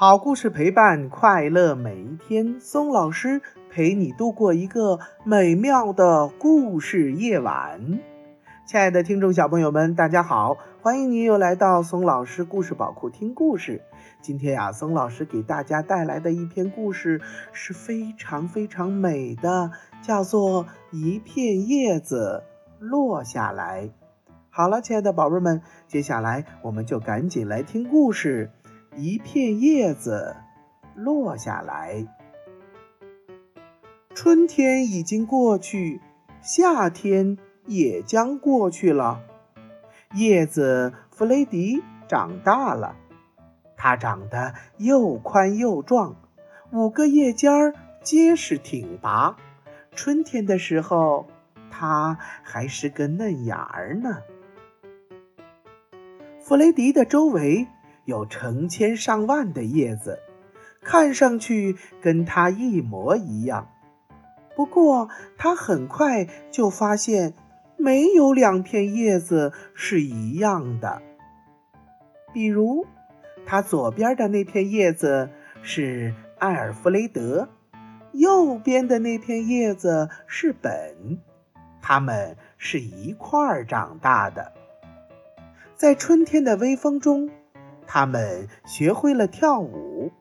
[0.00, 8.00] 好故事陪伴快乐每一天，松老师陪你度过一个美妙的故事夜晚。
[8.64, 13.82] 亲爱的听众小朋友们，大家好，欢迎你又来到松老师故事宝库听故事。
[14.22, 17.20] 今天呀，松老师给大家带来的一篇故事
[17.52, 19.70] 是非常非常美的，
[20.00, 22.44] 叫做《一片叶子
[22.78, 23.88] 落下来》。
[24.48, 28.50] 好了，亲爱的宝贝们，接下来我们就赶紧来听故事。
[28.96, 30.36] 一片叶子
[30.94, 32.06] 落下来，
[34.14, 36.00] 春天已经过去，
[36.42, 39.22] 夏天也将过去了。
[40.14, 42.96] 叶子弗雷迪长大了，
[43.76, 46.16] 它长得又宽又壮，
[46.72, 49.36] 五个叶尖儿结实挺拔。
[49.92, 51.28] 春天的时候，
[51.70, 54.18] 它还是个嫩芽儿呢。
[56.40, 57.68] 弗雷迪的周围。
[58.10, 60.18] 有成千上万的叶子，
[60.82, 63.70] 看上去跟它一模一样。
[64.56, 67.32] 不过，他很快就发现，
[67.78, 71.00] 没有两片叶子是一样的。
[72.34, 72.84] 比如，
[73.46, 75.30] 他左边的那片叶子
[75.62, 77.48] 是艾尔弗雷德，
[78.12, 81.18] 右边的那片叶子是本，
[81.80, 84.52] 他们是一块儿长大的。
[85.74, 87.30] 在春天的微风中。
[87.92, 90.12] 他们学会了跳舞，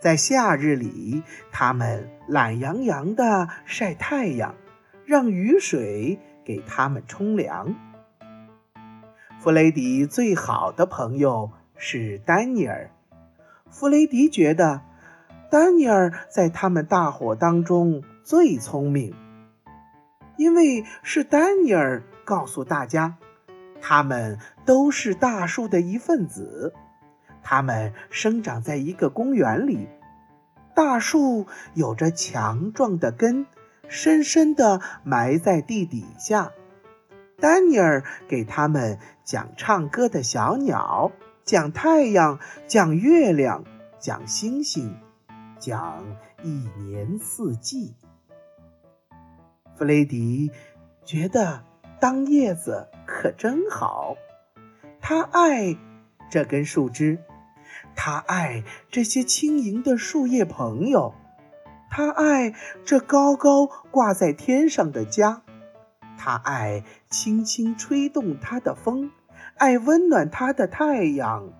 [0.00, 4.54] 在夏日里，他们懒洋洋地晒太阳，
[5.04, 7.74] 让雨水给他们冲凉。
[9.40, 12.92] 弗雷迪最好的朋友是丹尼尔。
[13.68, 14.82] 弗雷迪觉得，
[15.50, 19.12] 丹尼尔在他们大伙当中最聪明，
[20.36, 23.16] 因为是丹尼尔告诉大家，
[23.80, 26.72] 他们都是大树的一份子。
[27.50, 29.88] 它们生长在一个公园里，
[30.72, 33.44] 大树有着强壮的根，
[33.88, 36.52] 深深地埋在地底下。
[37.40, 41.10] 丹尼尔给他们讲唱歌的小鸟，
[41.42, 43.64] 讲太阳，讲月亮，
[43.98, 44.96] 讲星星，
[45.58, 46.04] 讲
[46.44, 47.96] 一年四季。
[49.74, 50.52] 弗雷迪
[51.04, 51.64] 觉得
[52.00, 54.14] 当叶子可真好，
[55.00, 55.76] 他爱
[56.30, 57.18] 这根树枝。
[57.94, 61.14] 他爱这些轻盈的树叶朋友，
[61.90, 62.54] 他爱
[62.84, 65.42] 这高高挂在天上的家，
[66.16, 69.10] 他爱轻轻吹动它的风，
[69.56, 71.52] 爱温暖它的太阳，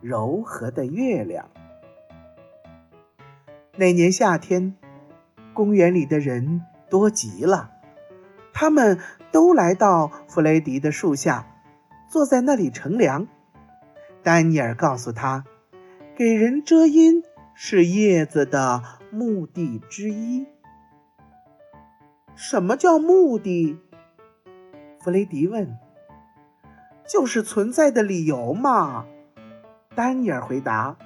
[0.00, 1.48] 柔和的月亮。
[3.76, 4.76] 那年夏天，
[5.54, 7.70] 公园里的人多极了，
[8.52, 8.98] 他们
[9.32, 11.46] 都来到弗雷迪的树下，
[12.08, 13.26] 坐在那里乘凉。
[14.22, 15.44] 丹尼尔告诉他。
[16.20, 17.22] 给人遮阴
[17.54, 20.46] 是叶子的目的之一。
[22.34, 23.78] 什么叫目的？
[25.02, 25.78] 弗雷迪问。
[27.08, 29.06] 就是存在的理由嘛。
[29.94, 30.98] 丹尼尔回答。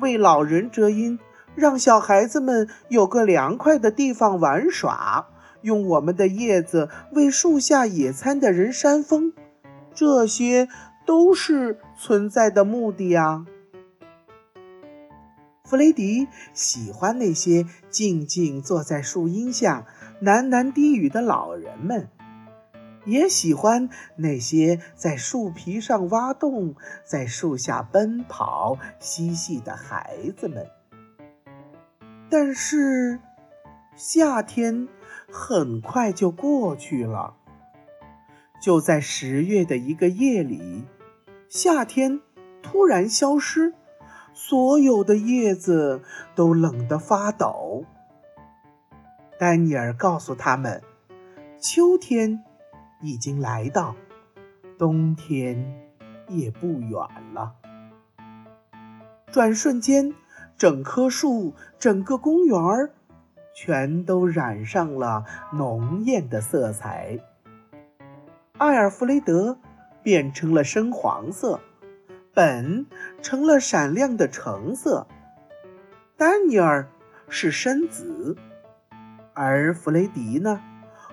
[0.00, 1.18] 为老人遮阴，
[1.54, 5.26] 让小孩子们有个凉快的地方玩耍，
[5.60, 9.34] 用我们的叶子为树下野餐的人扇风，
[9.92, 10.68] 这些
[11.04, 13.44] 都是存在的目的呀。
[15.68, 19.86] 弗雷迪喜欢那些静静坐在树荫下
[20.22, 22.08] 喃喃低语的老人们，
[23.04, 26.74] 也喜欢那些在树皮上挖洞、
[27.04, 30.66] 在树下奔跑嬉戏的孩子们。
[32.30, 33.20] 但是，
[33.94, 34.88] 夏天
[35.30, 37.34] 很快就过去了。
[38.62, 40.86] 就在十月的一个夜里，
[41.46, 42.22] 夏天
[42.62, 43.74] 突然消失。
[44.40, 46.00] 所有的叶子
[46.36, 47.82] 都冷得发抖。
[49.36, 50.80] 丹尼尔告诉他们，
[51.58, 52.44] 秋天
[53.02, 53.96] 已经来到，
[54.78, 55.74] 冬天
[56.28, 57.00] 也不远
[57.34, 57.56] 了。
[59.32, 60.14] 转瞬间，
[60.56, 62.92] 整棵树、整个公园儿，
[63.52, 67.18] 全都染上了浓艳的色彩。
[68.56, 69.58] 艾尔弗雷德
[70.00, 71.58] 变成了深黄色。
[72.38, 72.86] 本
[73.20, 75.08] 成了闪亮的橙色，
[76.16, 76.88] 丹尼尔
[77.28, 78.36] 是深紫，
[79.34, 80.62] 而弗雷迪呢，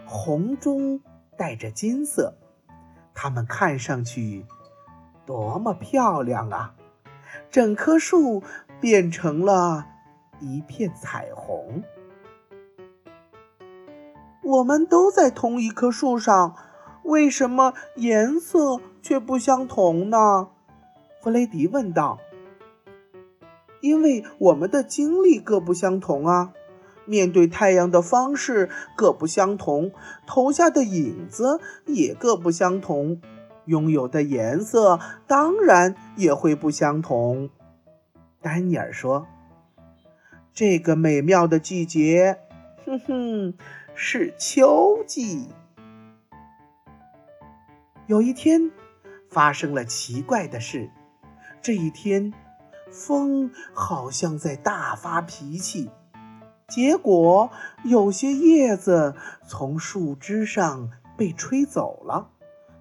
[0.05, 1.01] 红中
[1.35, 2.35] 带着金色。
[3.15, 4.45] 它们看上去
[5.25, 6.75] 多么漂亮啊！
[7.49, 8.43] 整棵树
[8.79, 9.87] 变成了
[10.39, 11.81] 一片彩虹。
[14.43, 16.55] 我们都在同一棵树上，
[17.01, 20.49] 为什么颜色却不相同呢？
[21.25, 22.19] 弗雷迪问道
[23.81, 26.53] ：“因为我们的经历各不相同啊，
[27.05, 29.91] 面对太阳的方式各不相同，
[30.27, 33.19] 投下的影子也各不相同，
[33.65, 37.49] 拥有的颜色当然也会不相同。
[38.39, 39.25] 丹尼尔说
[40.53, 42.37] ：“这个美妙的季节，
[42.85, 43.55] 哼哼，
[43.95, 45.47] 是秋季。”
[48.05, 48.69] 有一天，
[49.27, 50.91] 发生了奇怪的事。
[51.65, 52.31] 这一天，
[52.91, 55.89] 风好像在大发脾气，
[56.67, 57.49] 结果
[57.83, 59.15] 有些叶子
[59.47, 62.29] 从树枝上被吹走了，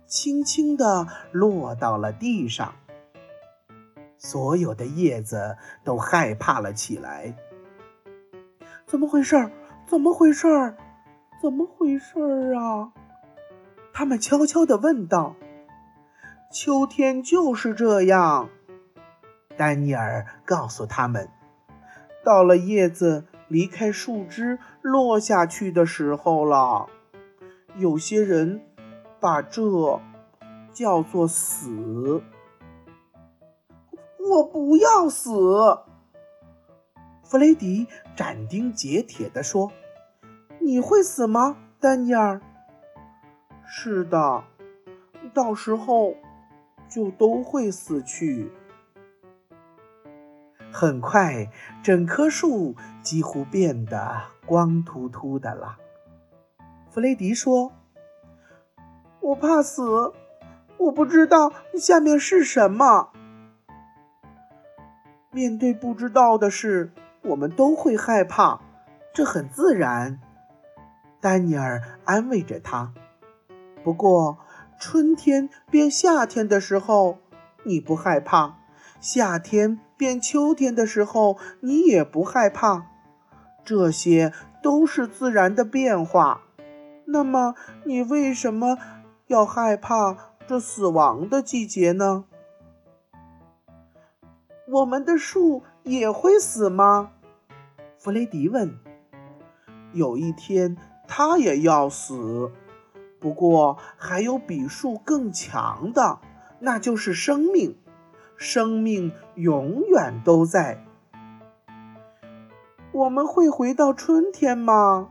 [0.06, 2.74] 轻轻地落到了地上。
[4.18, 7.34] 所有的叶子都害怕了起来。
[8.84, 9.50] 怎么回事？
[9.86, 10.76] 怎么回事？
[11.40, 12.92] 怎么回事啊？
[13.94, 15.36] 他们悄悄地问道
[16.52, 18.50] ：“秋天就是这样。”
[19.56, 21.28] 丹尼尔告诉他们
[22.24, 26.88] ：“到了叶子离开树枝落下去的时候了。
[27.76, 28.60] 有些人
[29.20, 30.00] 把这
[30.72, 32.22] 叫做死。
[34.18, 35.30] 我不要死。”
[37.22, 39.72] 弗雷迪斩钉截铁地说
[40.60, 42.40] ：“你会死吗，丹尼尔？”
[43.66, 44.44] 是的，
[45.32, 46.14] 到时候
[46.88, 48.52] 就都会死去。
[50.84, 51.50] 很快，
[51.82, 55.78] 整棵树几乎变得光秃秃的了。
[56.90, 57.72] 弗雷迪说
[59.20, 60.12] ：“我怕死，
[60.76, 63.08] 我不知道下面是什么。
[65.30, 66.92] 面对不知道的事，
[67.22, 68.60] 我们都会害怕，
[69.14, 70.20] 这很自然。”
[71.18, 72.92] 丹尼尔安慰着他。
[73.82, 74.38] 不过，
[74.78, 77.16] 春天变夏天的时候，
[77.62, 78.58] 你不害怕；
[79.00, 82.86] 夏天变秋天的时候，你也不害怕。
[83.64, 84.32] 这些
[84.62, 86.42] 都是自然的变化。
[87.06, 87.54] 那么，
[87.84, 88.78] 你为什么
[89.26, 92.24] 要害怕这死亡的季节呢？
[94.66, 97.12] 我们的树也会死吗？
[97.98, 98.78] 弗雷迪问。
[99.92, 100.76] 有一天，
[101.06, 102.50] 它也要死。
[103.20, 106.18] 不过，还有比树更强的，
[106.60, 107.76] 那就是生命。
[108.36, 110.84] 生命永远都在。
[112.92, 115.10] 我们会回到春天吗？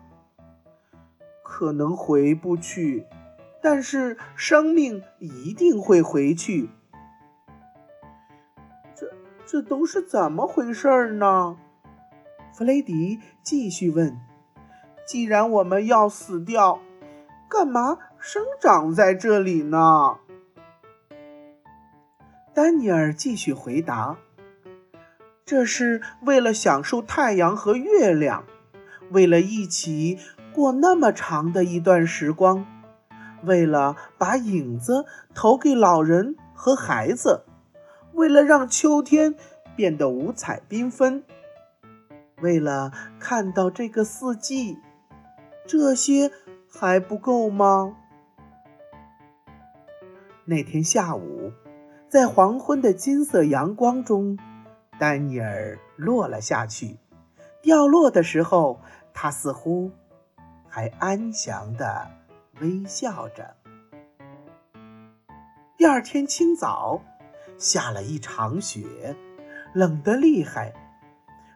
[1.44, 3.06] 可能回不去，
[3.62, 6.70] 但是生命一定会回去。
[8.96, 9.12] 这
[9.46, 11.58] 这都是怎么回事呢？
[12.54, 14.20] 弗雷迪继续问
[15.06, 16.80] ：“既然我们要死掉。”
[17.50, 20.18] 干嘛生长在这里呢？
[22.54, 24.18] 丹尼尔继续回答
[25.46, 28.46] ：“这是为了享受太阳和月亮，
[29.12, 30.20] 为了一起
[30.54, 32.66] 过那么长的一段时光，
[33.44, 37.44] 为了把影子投给老人和孩子，
[38.14, 39.36] 为了让秋天
[39.76, 41.24] 变得五彩缤纷，
[42.42, 44.78] 为了看到这个四季，
[45.66, 46.32] 这些。”
[46.76, 47.96] 还不够吗？
[50.46, 51.52] 那天下午，
[52.14, 54.38] 在黄昏的金色阳光中，
[55.00, 57.00] 丹尼尔落了下去。
[57.64, 58.80] 掉落的时候，
[59.16, 59.90] 他似乎
[60.68, 62.12] 还安详地
[62.62, 63.56] 微笑着。
[65.76, 67.02] 第二天清早，
[67.58, 69.16] 下了一场雪，
[69.74, 70.72] 冷得厉害。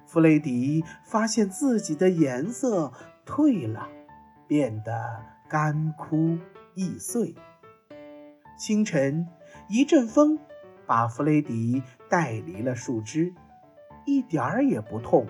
[0.08, 2.92] 弗雷迪发现自己的颜色
[3.28, 3.88] 褪了。
[4.48, 6.36] 变得干枯
[6.74, 7.36] 易碎。
[8.58, 9.28] 清晨，
[9.68, 10.40] 一阵风
[10.86, 13.34] 把弗雷迪带离了树枝，
[14.06, 15.28] 一点儿也不痛。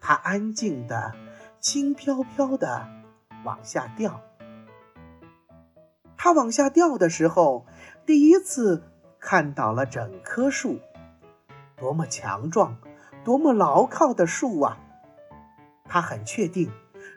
[0.00, 1.14] 他安静的、
[1.60, 2.88] 轻飘飘的
[3.44, 4.20] 往下掉。
[6.16, 7.66] 他往下掉的时候，
[8.04, 8.82] 第一次
[9.18, 10.78] 看到了整棵树，
[11.76, 12.76] 多么强壮、
[13.24, 14.78] 多么牢靠的树啊！
[15.84, 16.70] 他很确定，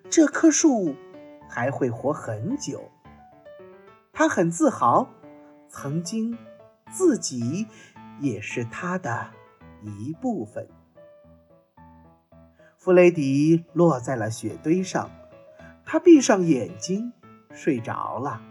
[0.10, 0.96] 这棵树。
[1.48, 2.92] 还会活很久。
[4.12, 5.08] 他很自豪，
[5.78, 6.38] 曾经
[6.90, 7.68] 自己
[8.22, 9.28] 也是他的
[9.84, 10.70] 一部分。
[12.78, 15.12] 弗雷迪落在了雪堆上，
[15.84, 17.12] 他闭上眼睛
[17.52, 18.42] 睡着了。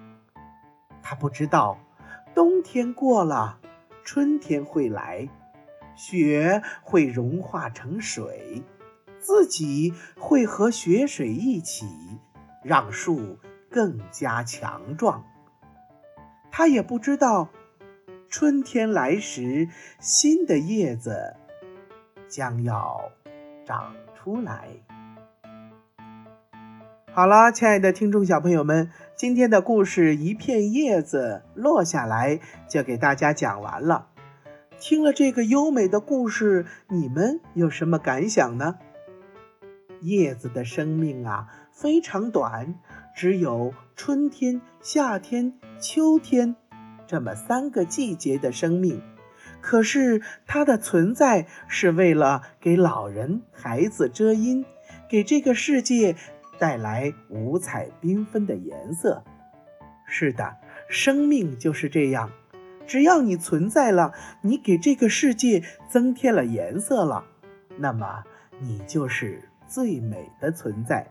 [1.02, 1.78] 他不知道，
[2.34, 3.58] 冬天过了，
[4.04, 5.26] 春天会来，
[5.96, 8.62] 雪会融化成水，
[9.18, 11.86] 自己会和雪水一起。
[12.62, 13.38] 让树
[13.70, 15.22] 更加强壮。
[16.56, 17.48] 他也不知道，
[18.28, 19.68] 春天来时，
[19.98, 21.34] 新的叶子
[22.28, 23.10] 将要
[23.66, 24.68] 长出来。
[27.10, 32.36] 好了，亲爱的听众小朋友们，今天的故事《一片叶子落下来》
[32.68, 34.06] 就给大家讲完了。
[34.78, 38.76] 听了这个优美的故事，你们有什么感想呢？
[40.02, 42.76] 叶子的生命啊非常短，
[43.14, 46.56] 只有春天、夏天、秋天
[47.06, 49.00] 这么三个季节的生命。
[49.60, 54.64] 可是它的存在是为了给老人、孩子遮阴，
[55.08, 56.16] 给这个世界。
[56.56, 59.24] 带来五彩缤纷的颜色。
[60.06, 60.56] 是的，
[60.88, 62.30] 生命就是这样。
[62.86, 67.24] 只要你存在了，你给这个世界增添了颜色了，
[67.76, 68.22] 那么
[68.60, 71.08] 你就是最美的存在。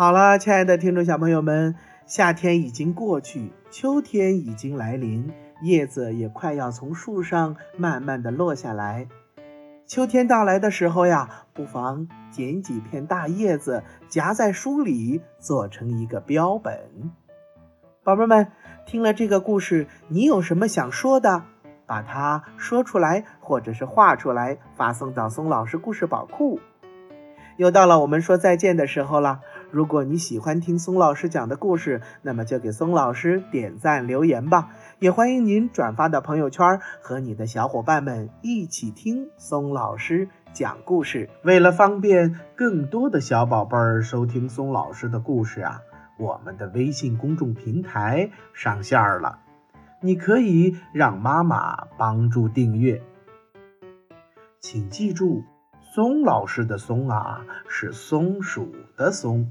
[0.00, 1.74] 好了，亲爱的听众小朋友们，
[2.06, 5.30] 夏天已经过去，秋天已经来临，
[5.60, 9.08] 叶子也快要从树上慢慢的落下来。
[9.86, 16.80] 秋天到来的时候呀，不妨捡几片大叶子夹在书里，做成一个标本。
[18.02, 18.50] 宝贝们，
[18.86, 21.42] 听了这个故事，你有什么想说的？
[21.84, 26.58] 把它说出来，或者是画出来，发送到松老师故事宝库。
[27.58, 29.40] 又到了我们说再见的时候了。
[29.70, 34.70] 如果你喜欢听松老师讲的故事，那么就给松老师点赞留言吧。
[34.98, 41.30] 也欢迎您转发到朋友圈，和你的小伙伴们一起听松老师讲故事。
[41.42, 45.80] 为了方便更多的小宝贝儿收听松老师的故事啊，
[46.18, 49.38] 我们的微信公众平台上线了，
[50.02, 53.02] 你可以让妈妈帮助订阅。
[54.60, 55.42] 请记住，
[55.94, 59.50] 松老师的松啊，是松鼠的松。